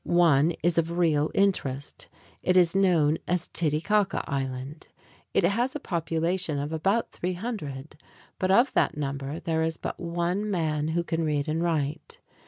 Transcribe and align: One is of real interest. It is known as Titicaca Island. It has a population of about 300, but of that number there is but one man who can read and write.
One 0.03 0.55
is 0.63 0.79
of 0.79 0.97
real 0.97 1.29
interest. 1.35 2.07
It 2.41 2.57
is 2.57 2.73
known 2.75 3.19
as 3.27 3.49
Titicaca 3.49 4.23
Island. 4.27 4.87
It 5.35 5.43
has 5.43 5.75
a 5.75 5.79
population 5.79 6.57
of 6.57 6.73
about 6.73 7.11
300, 7.11 8.01
but 8.39 8.49
of 8.49 8.73
that 8.73 8.97
number 8.97 9.39
there 9.41 9.61
is 9.61 9.77
but 9.77 9.99
one 9.99 10.49
man 10.49 10.87
who 10.87 11.03
can 11.03 11.23
read 11.23 11.47
and 11.47 11.61
write. 11.61 12.17